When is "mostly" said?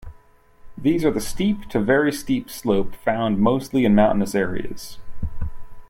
3.37-3.85